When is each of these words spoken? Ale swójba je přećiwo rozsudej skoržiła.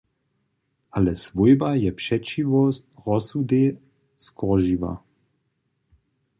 Ale 0.97 1.13
swójba 1.23 1.69
je 1.81 1.91
přećiwo 1.99 2.61
rozsudej 3.05 3.69
skoržiła. 4.25 4.93